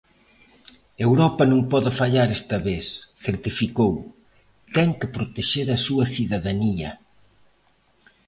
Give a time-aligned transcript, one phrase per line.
[1.07, 2.85] "Europa non pode fallar esta vez",
[3.25, 3.93] certificou,
[4.75, 6.91] "ten que protexer á súa cidadanía".